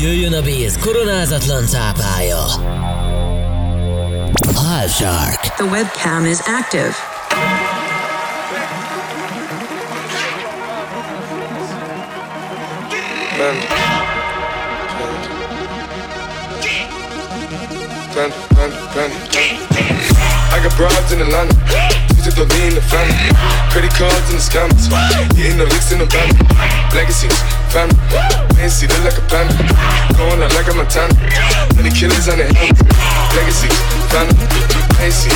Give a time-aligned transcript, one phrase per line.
[0.00, 2.44] Jöjjön a Béz koronázatlan cápája.
[4.54, 5.40] Half Shark.
[5.56, 6.94] The webcam is active.
[13.36, 13.66] Panda.
[18.14, 19.16] Panda, panda, panda.
[20.52, 21.54] I got broads in Atlanta.
[22.24, 23.30] Just don't be in the family.
[23.70, 24.88] Credit cards and the scammers.
[25.36, 26.28] Hitting the licks in the van.
[26.94, 27.38] Legacies,
[27.76, 27.92] fan.
[28.56, 29.44] Man, see, look like a pan.
[30.16, 31.12] Going out like a Montana.
[31.76, 32.72] Many killers on the hand.
[33.36, 33.68] Legacy,
[34.08, 34.32] fan.
[34.96, 35.28] Man, see,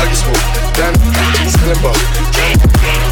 [0.00, 0.40] hug smoke,
[0.72, 0.96] Dan.
[1.52, 1.92] Selling ball,
[2.32, 2.56] Dan.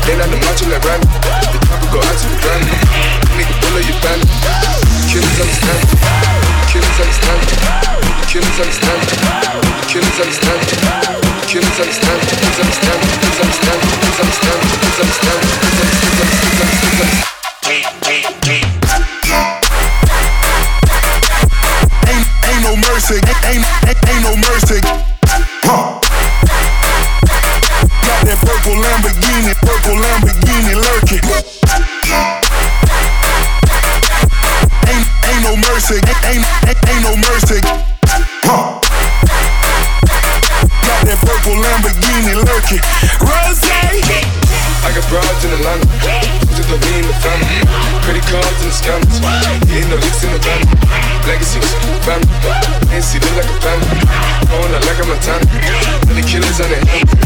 [0.09, 1.05] Ain't on the macho like Ran.
[1.53, 2.64] The top go out to the brand.
[3.36, 4.25] Nigga, pull up your band.
[5.12, 5.84] Killers understand.
[6.73, 7.45] Killers understand.
[8.33, 9.05] Killers understand.
[9.84, 10.61] Killers understand.
[11.45, 12.20] Killers understand.
[12.25, 13.81] Please understand.
[14.01, 14.61] Killers understand.
[14.81, 15.59] Please understand.
[17.69, 17.84] Ain't,
[22.48, 25.17] ain't no mercy, ain't, ain't, ain't no mercy.
[53.09, 53.87] Fancy, look like a panda.
[54.51, 56.06] Going out like a Montana.
[56.06, 57.17] Many killers on the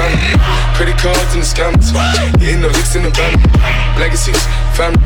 [0.00, 0.12] sun.
[0.76, 1.92] Credit cards and the scams.
[2.40, 3.36] Hitting the licks in the van.
[4.00, 4.40] Legacies,
[4.76, 4.96] fam.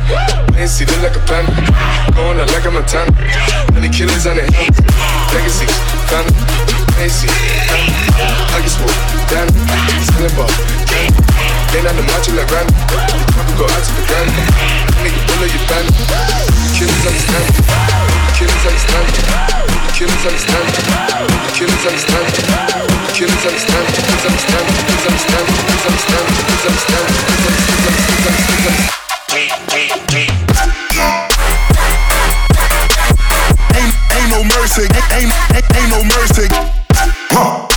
[0.54, 1.44] Playing see like a pan.
[2.14, 3.10] Going out like a Montana.
[3.74, 4.78] And the killers on the hands.
[5.34, 5.74] Legacies,
[6.10, 6.24] fam.
[6.94, 7.32] Playing see,
[7.66, 7.82] fam.
[8.54, 8.94] Huggies, woo,
[9.30, 9.48] damn.
[10.14, 10.50] Selling ball,
[10.86, 11.10] gang.
[11.74, 12.68] Laying on the margin like Ram.
[13.34, 14.26] Couple go out to the gun.
[15.02, 15.88] Nigga, bullet your band.
[16.78, 17.46] Killers understand.
[18.38, 20.58] Killers understand kill understand.
[20.58, 21.54] Understand.
[21.54, 22.18] Understand.
[22.74, 23.06] Understand.
[23.06, 23.86] Understand.
[24.02, 24.66] Understand.
[24.94, 25.46] Understand.
[25.86, 26.26] Understand.
[26.50, 27.04] Understand.
[27.04, 27.24] Understand.
[33.78, 34.82] Ain't ain't no mercy.
[35.14, 36.48] Ain't ain't, ain't no mercy.
[37.30, 37.70] Huh.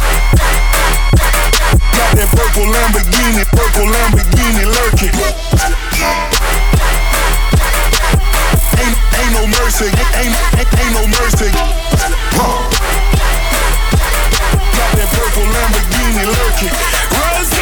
[1.94, 6.47] Got that purple Lamborghini, purple Lamborghini lurking.
[9.68, 9.86] Mercy,
[10.16, 11.52] ain't, ain't, ain't no mercy.
[11.52, 12.72] Got
[14.96, 16.72] that purple Lamborghini lurking.
[17.12, 17.58] Rose.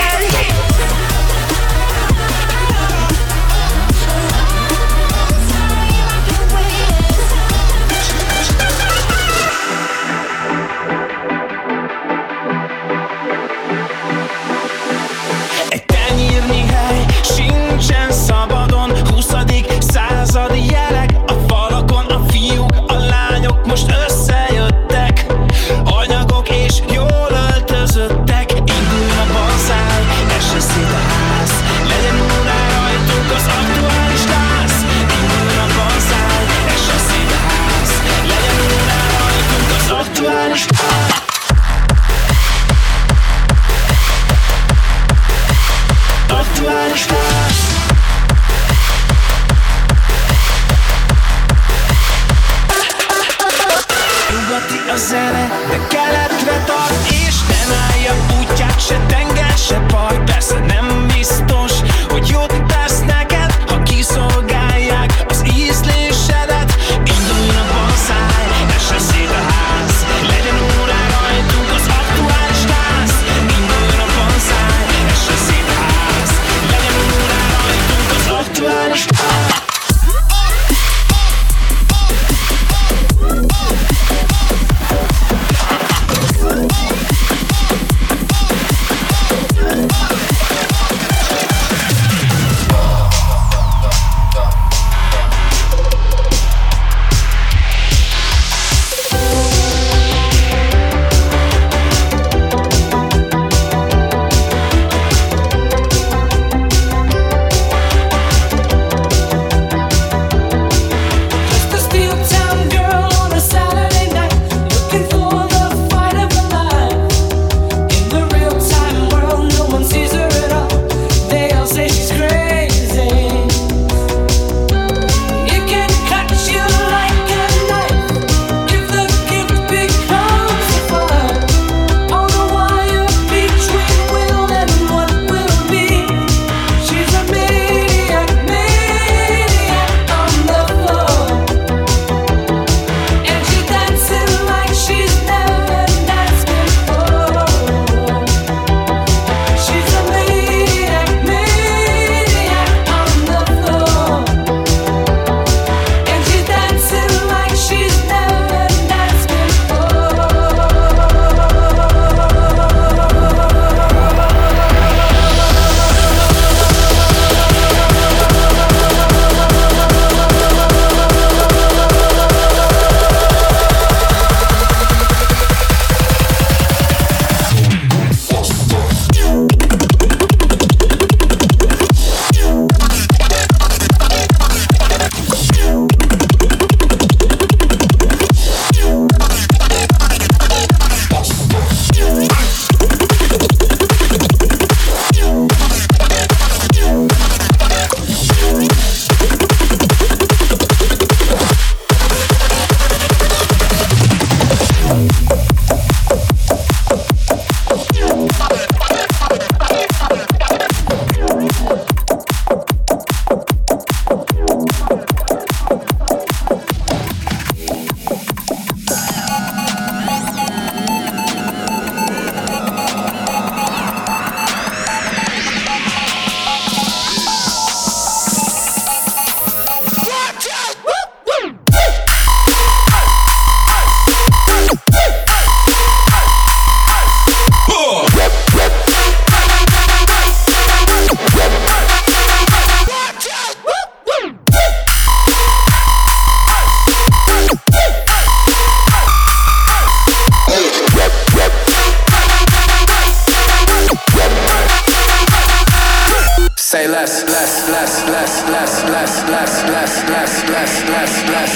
[261.36, 261.56] To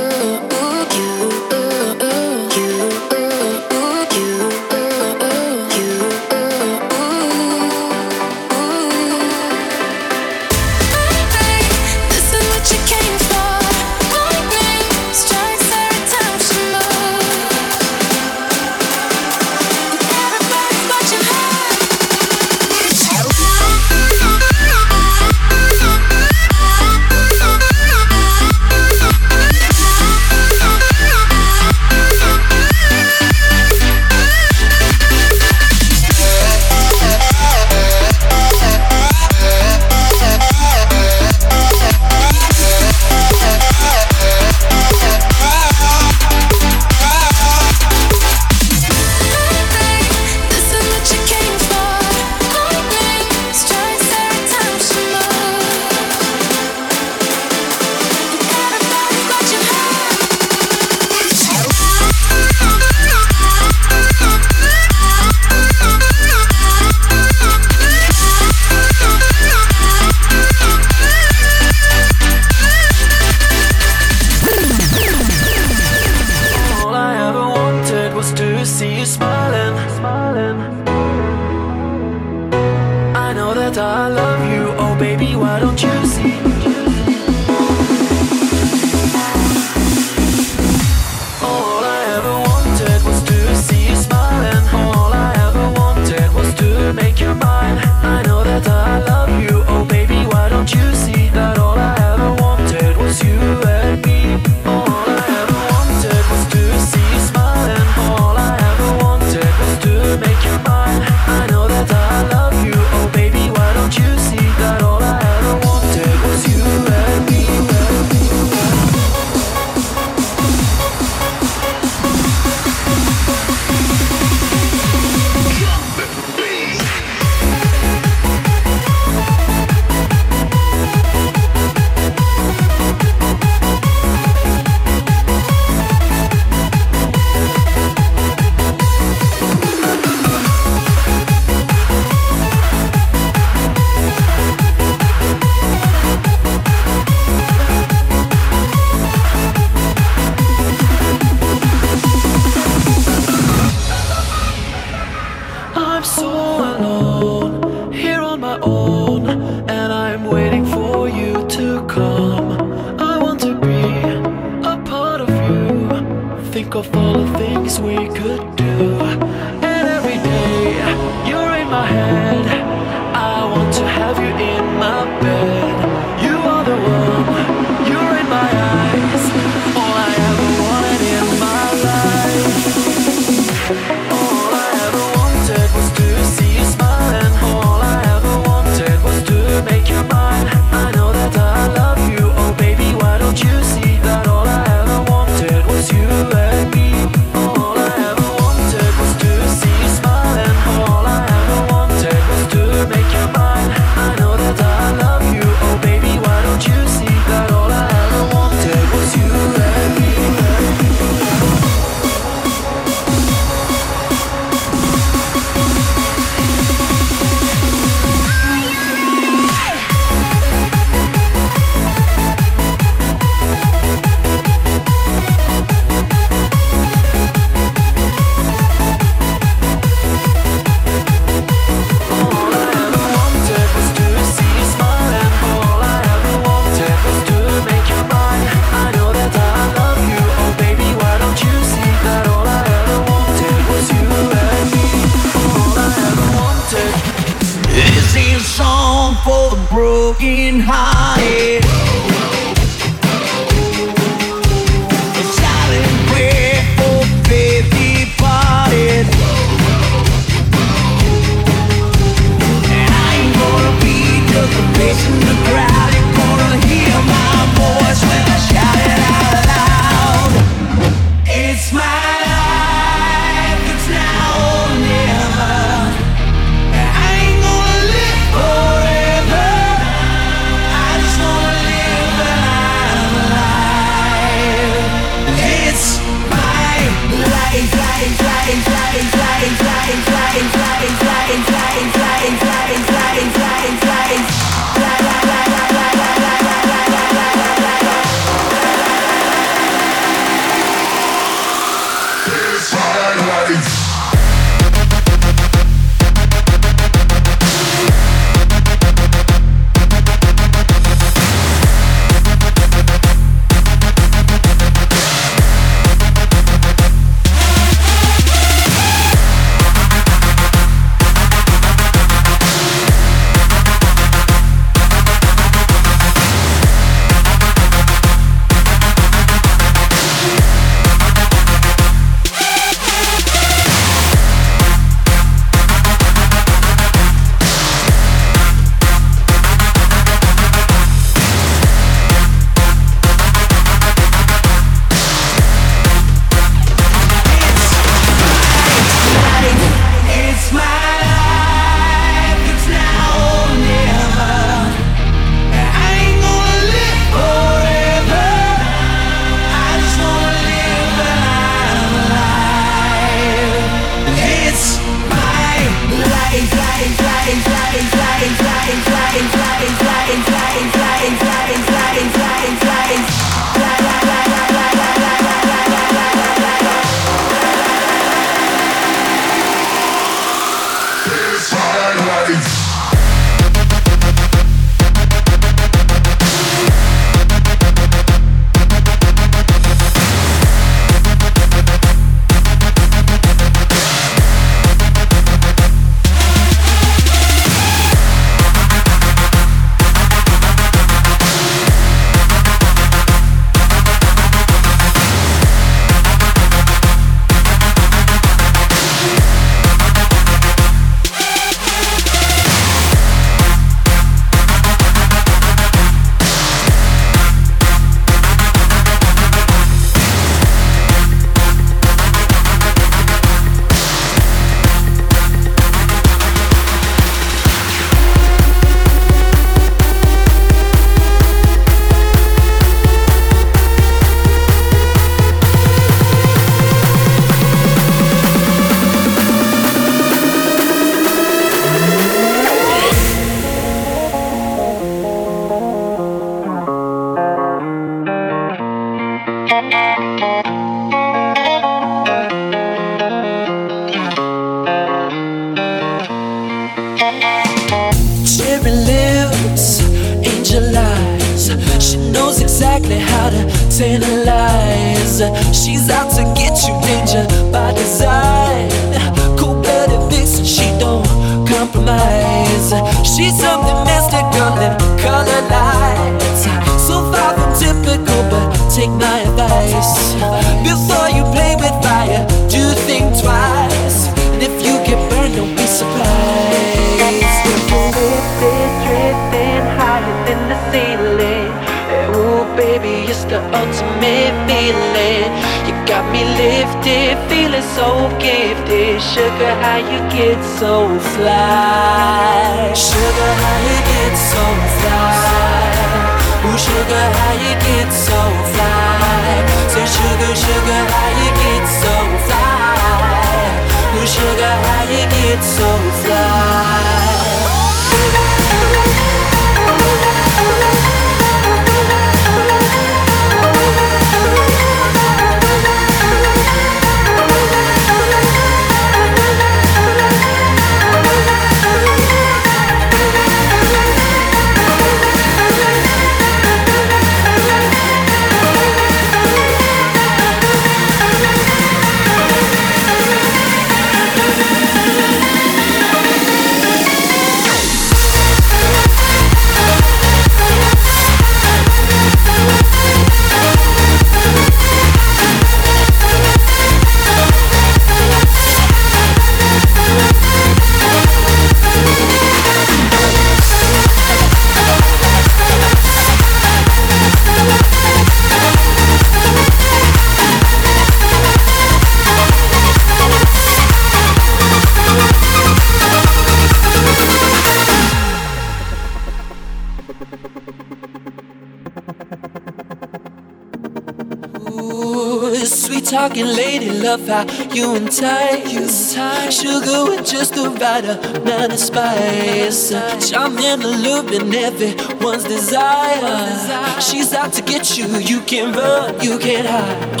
[586.88, 587.24] love how
[587.54, 588.94] you entice.
[589.38, 592.70] Sugar with just the right amount of spice.
[593.08, 596.80] Charm in the loop and everyone's desire.
[596.80, 600.00] She's out to get you, you can run, you can hide.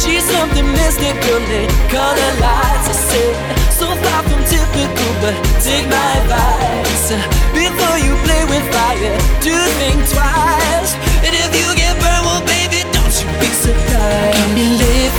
[0.00, 2.84] She's something mystical, they call her lies.
[2.92, 3.34] I said,
[3.80, 7.08] so far from typical, but take my advice.
[7.56, 11.07] Before you play with fire, do think twice.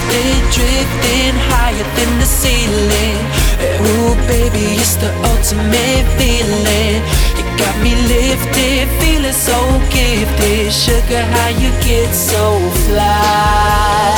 [0.10, 3.20] drifting, drifting higher than the ceiling.
[3.86, 7.02] Ooh, baby, it's the ultimate feeling.
[7.38, 9.58] You got me lifted, feeling so
[9.90, 10.72] gifted.
[10.72, 14.10] Sugar, how you get so fly?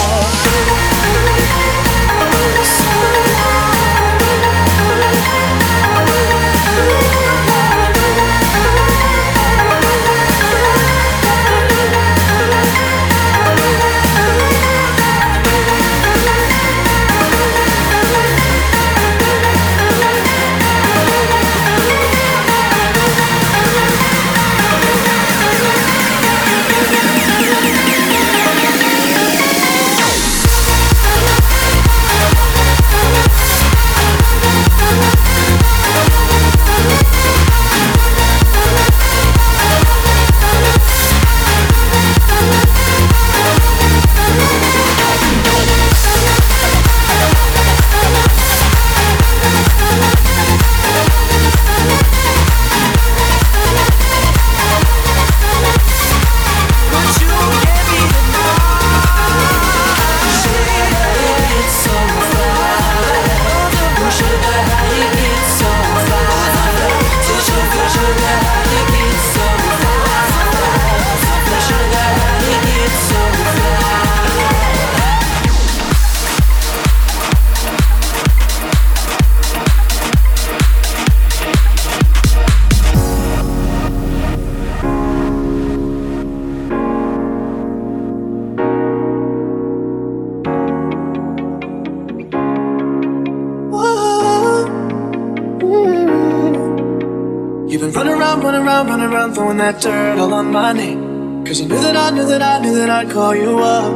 [103.12, 103.94] call you up.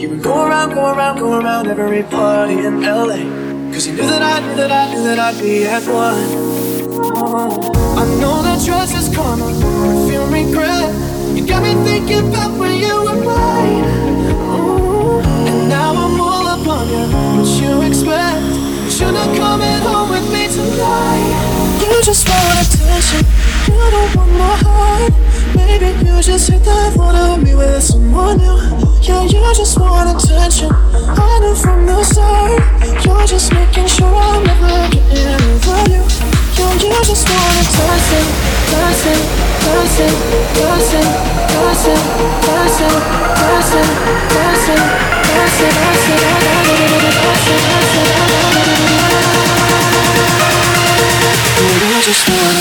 [0.00, 3.18] You would go around, go around, go around every party in LA.
[3.72, 6.49] Cause you knew that I knew that I knew that I'd be at one.
[33.30, 36.02] just making sure I'm never getting over you.
[36.58, 38.26] Yeah, you just wanna toss it,
[38.74, 39.22] toss it,
[39.62, 40.18] toss it, toss it,
[40.58, 41.06] toss it,
[41.54, 42.02] toss it,
[42.42, 44.82] toss it, toss it, toss it, toss it,
[45.30, 46.24] toss it, toss it, toss
[47.30, 48.10] it.
[51.60, 52.59] Yeah, you just wanna.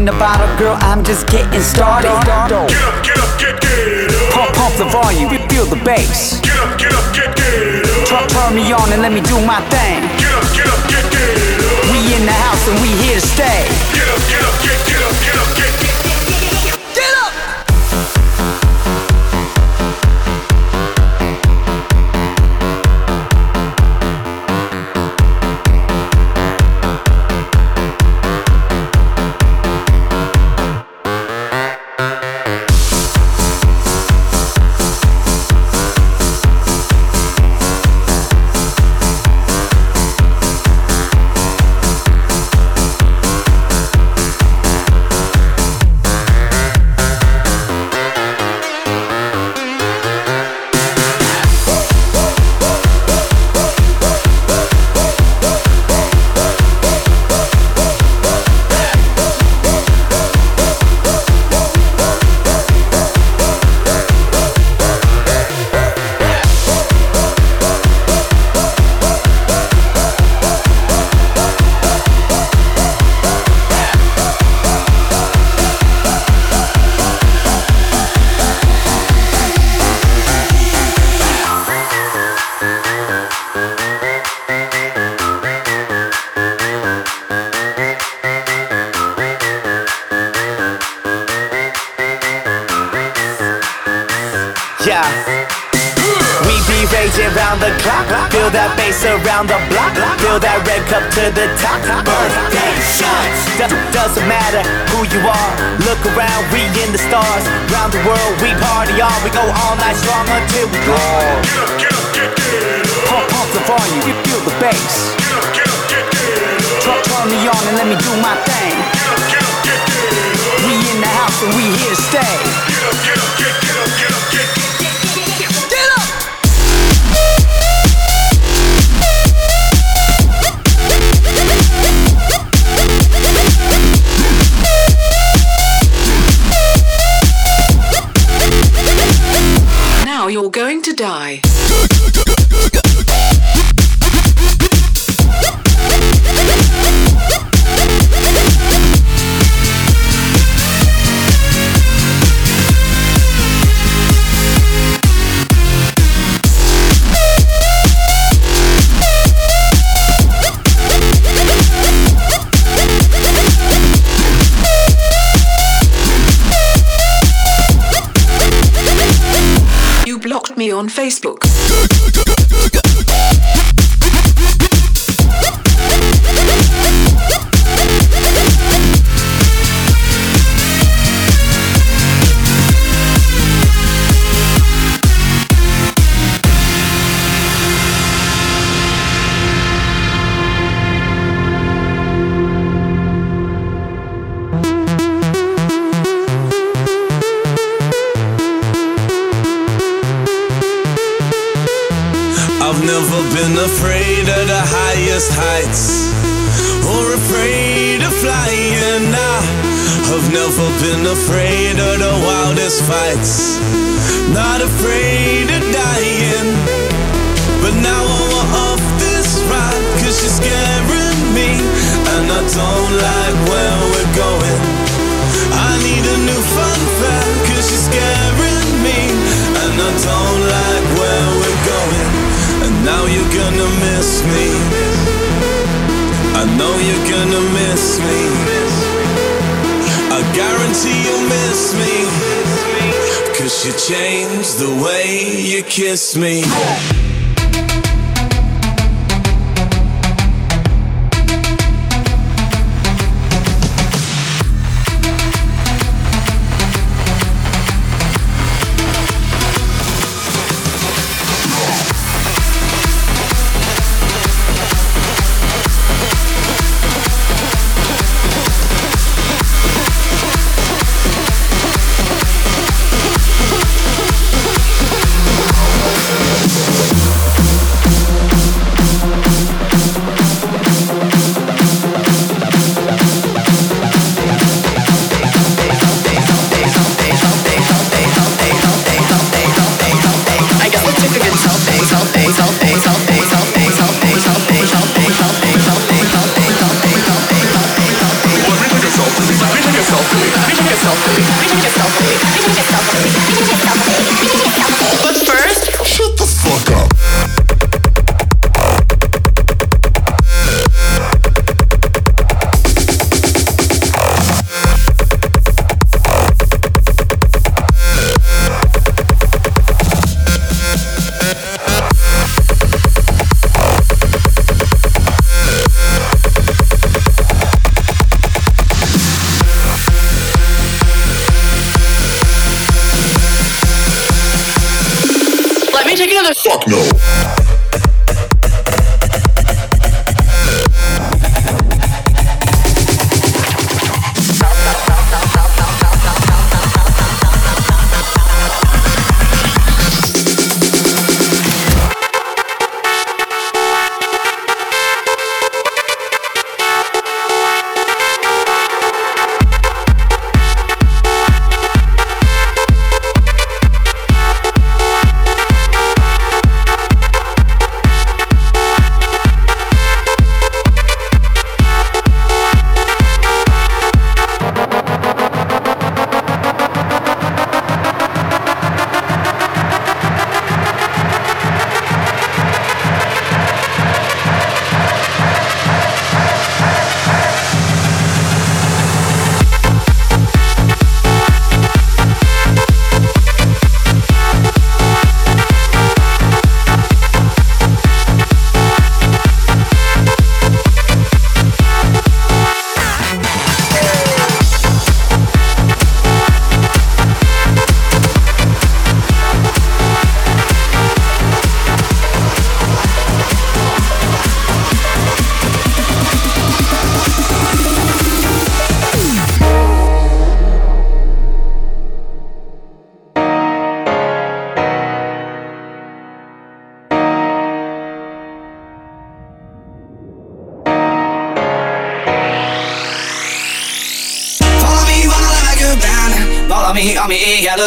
[0.00, 0.39] in the bottom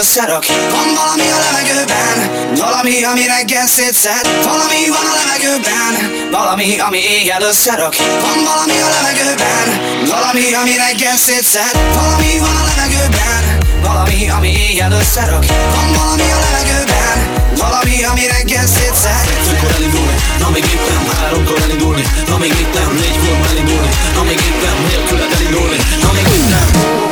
[0.03, 0.45] összerak
[0.75, 2.17] Van valami a levegőben
[2.61, 4.25] Valami, ami reggel szétszed.
[4.49, 5.93] Valami van a levegőben
[6.31, 7.93] Valami, ami éjjel összerak
[8.25, 9.67] Van valami a levegőben
[10.11, 11.75] Valami, ami reggel szétszed.
[11.99, 13.43] Valami van a levegőben
[13.85, 15.43] Valami, ami éjjel összerak
[15.75, 17.17] Van valami a levegőben
[17.61, 19.25] Valami, ami reggel szétszed.
[19.51, 24.77] Ötkor elindulni, na még nem Háromkor elindulni, na még nem Négykor elindulni, na még nem
[24.87, 27.02] Nélküled elindulni, na még itt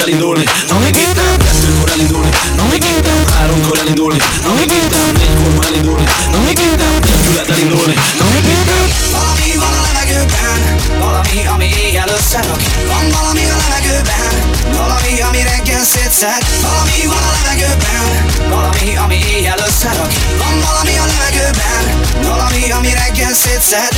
[0.00, 4.96] coralindone No me quita atrás el coralindone mi me quita Aaron coralindone non mi quita
[4.96, 9.09] el coralindone No me quita el coralindone No me quita
[10.10, 12.60] levegőben Valami, ami éjjel összerak.
[12.86, 14.34] Van valami a levegőben
[14.76, 16.42] Valami, ami reggel szétszed.
[16.62, 18.06] Valami van a levegőben
[18.48, 20.12] Valami, ami éjjel összerak.
[20.38, 21.84] Van valami a levegőben
[22.22, 23.92] Valami, ami reggel szétszed.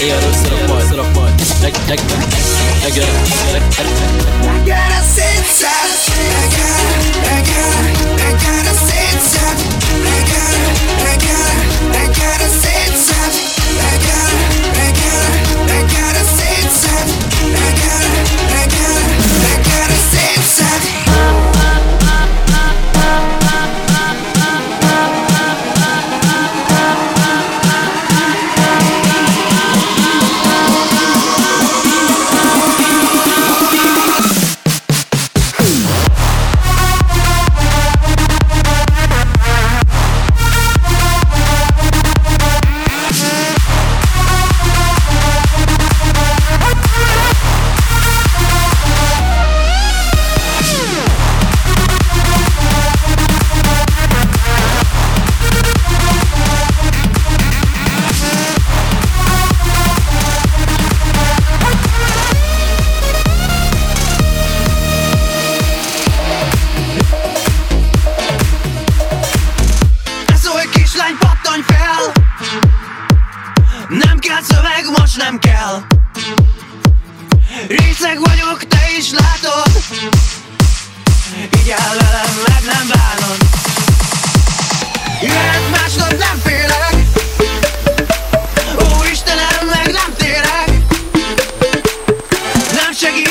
[0.00, 1.32] Éjjel összerak majd, összerak majd.
[1.60, 2.10] Reg- reg-
[2.82, 3.08] Reggel
[4.42, 5.90] Reggelre szétszed.
[6.36, 6.80] Reggel,
[7.28, 7.74] reggel,
[8.16, 9.58] reggelre szétszed.
[10.02, 10.54] Reggel,
[11.06, 11.54] reggel,
[11.92, 13.32] reggelre szétszed.
[13.76, 14.55] Reggel, reggel,
[16.16, 17.10] reggelre szétszed
[17.40, 19.02] Reggel, reggel,
[19.42, 21.05] reggelre szétszed Ne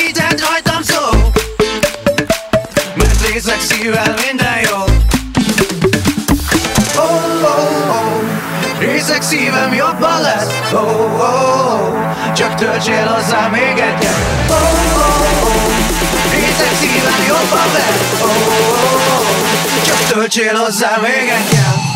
[0.06, 1.30] Segíthet rajtam szó
[2.94, 4.76] Mert részeg szívvel minden jó
[6.96, 8.22] oh, oh, oh.
[8.78, 12.34] Részeg szívem jobban lesz oh, oh, oh.
[12.34, 14.16] Csak töltsél hozzá még egyet
[14.48, 14.56] oh,
[14.96, 15.72] oh, oh.
[16.30, 19.84] Részeg szívem jobban lesz oh, oh, oh.
[19.86, 21.95] Csak töltsél hozzá még egyet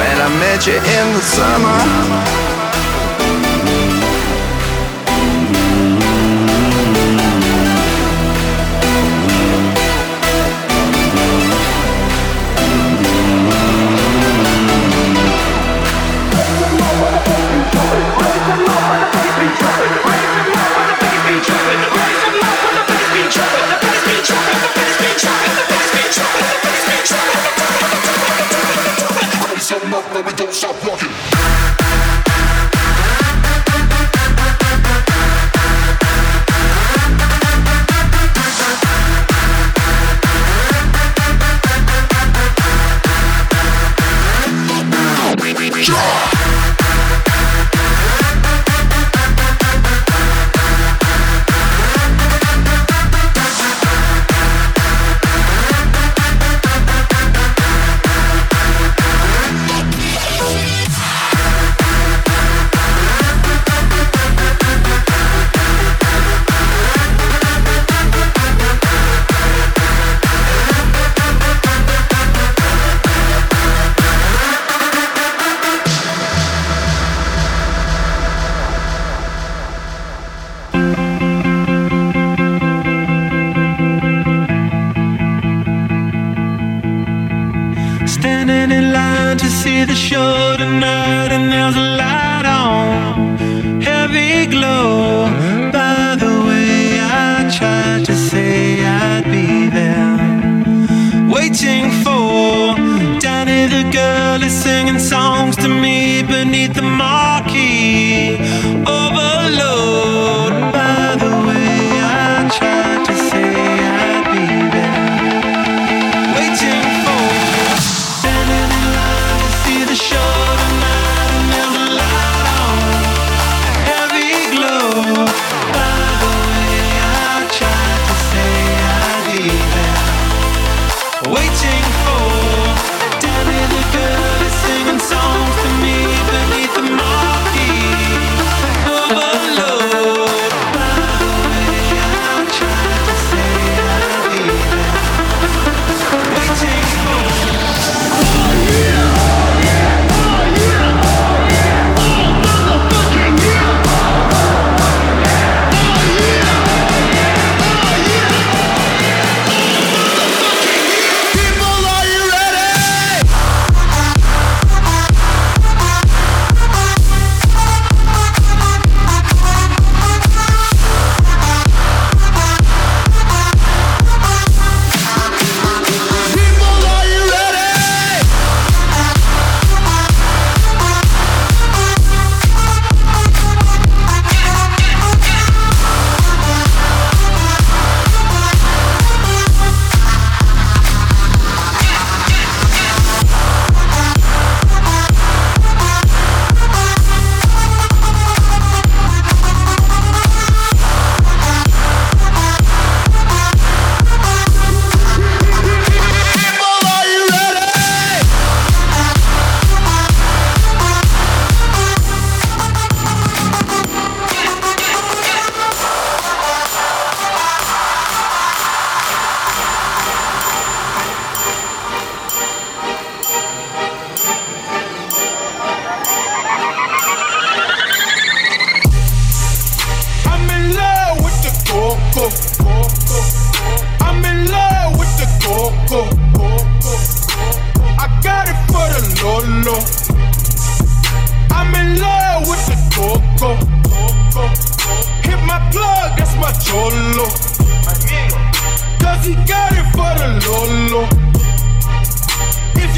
[0.00, 2.49] When I met you in the summer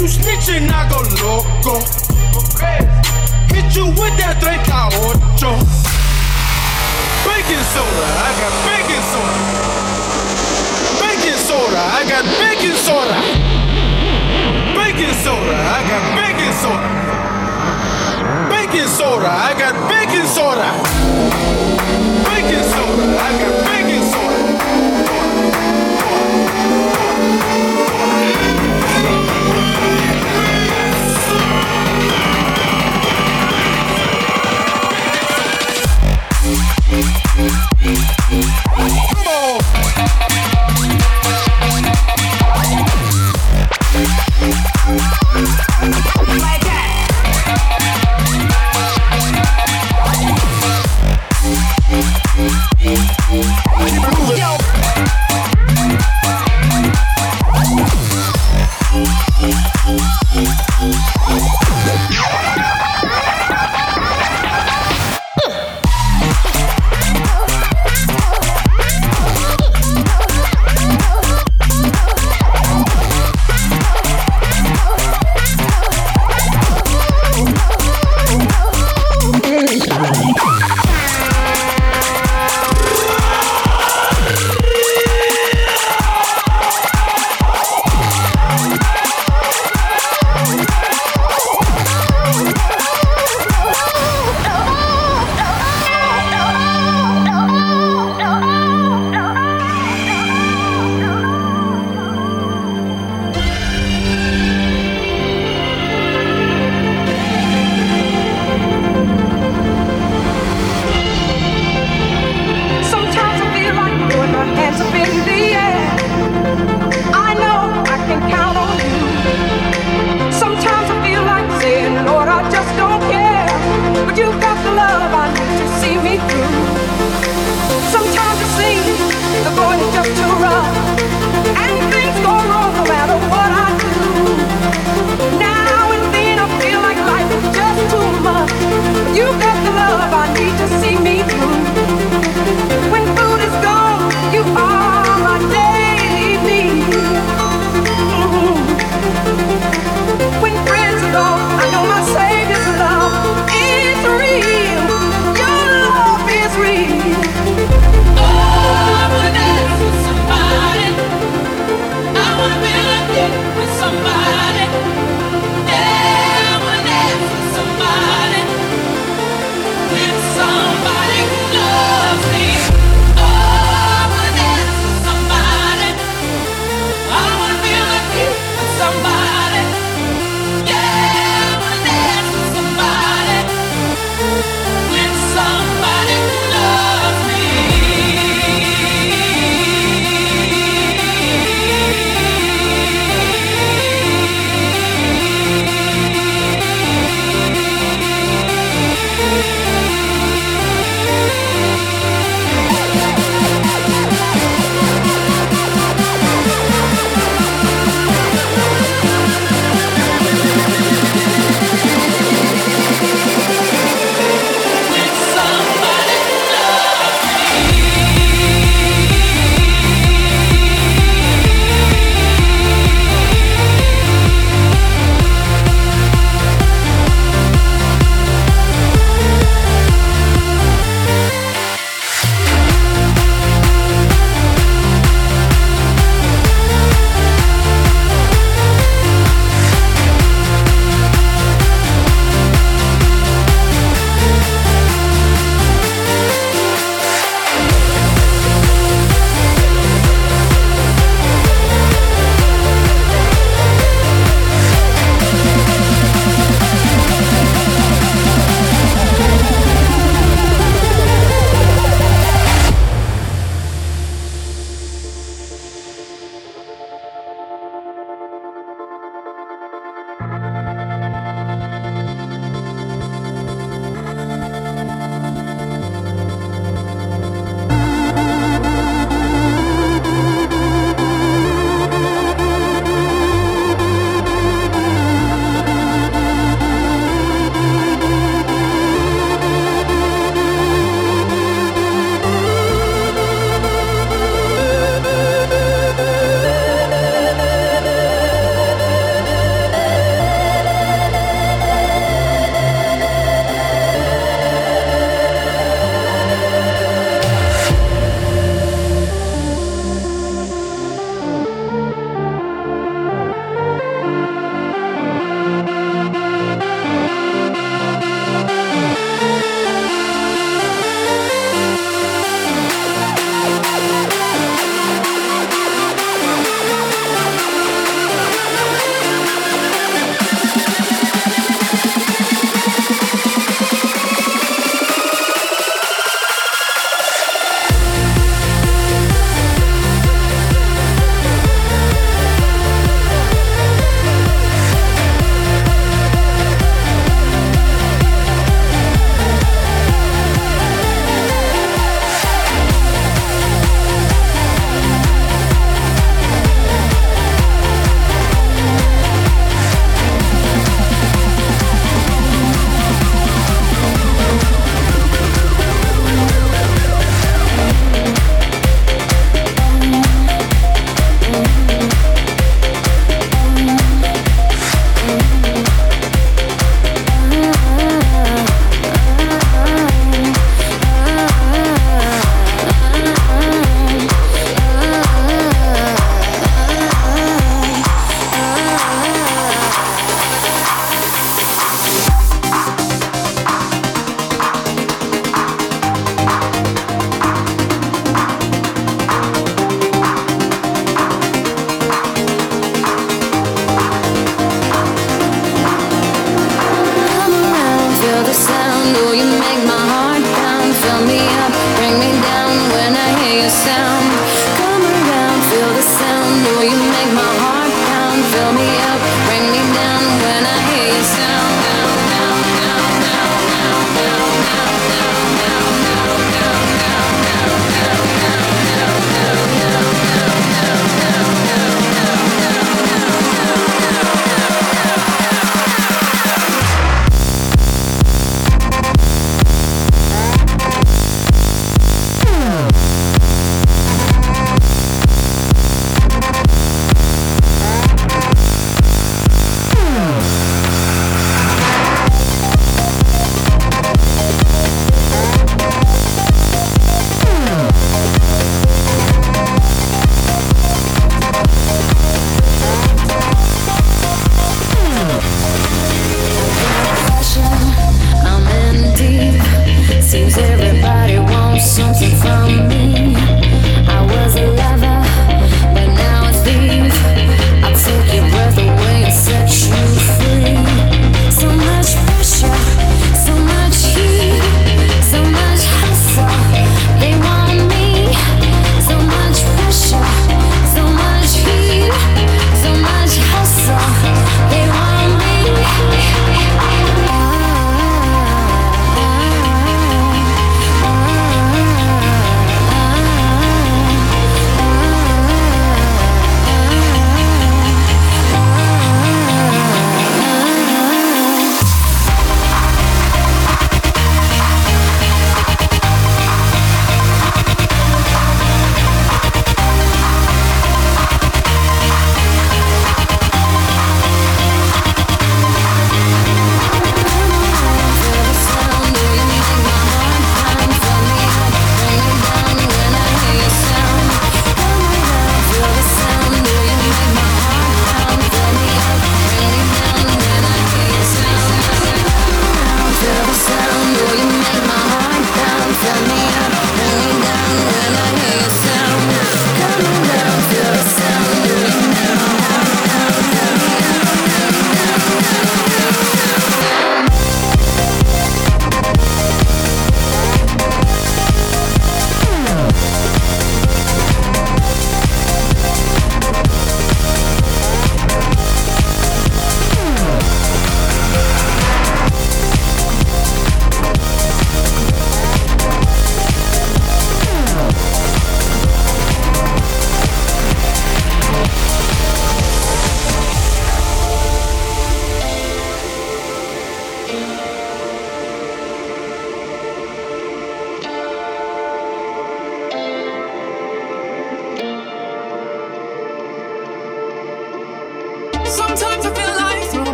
[0.00, 1.76] you snitching, I go loco.
[3.52, 4.64] Hit you with that 38.
[7.28, 9.36] Baking soda, I got baking soda.
[11.04, 13.18] Baking soda, I got baking soda.
[14.72, 16.88] Baking soda, I got baking soda.
[18.48, 20.68] Baking soda, I got baking soda.
[22.24, 23.59] Baking soda, I got